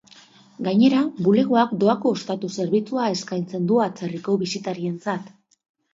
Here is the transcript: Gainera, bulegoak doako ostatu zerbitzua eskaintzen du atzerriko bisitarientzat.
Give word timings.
Gainera, 0.67 1.01
bulegoak 1.27 1.75
doako 1.83 2.13
ostatu 2.19 2.49
zerbitzua 2.55 3.05
eskaintzen 3.19 3.69
du 3.73 3.77
atzerriko 3.89 4.39
bisitarientzat. 4.45 5.33